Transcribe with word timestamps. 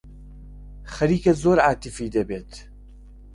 خەریکە 0.93 1.31
زۆر 1.43 1.57
عاتیفی 1.67 2.13
دەبیت. 2.15 2.51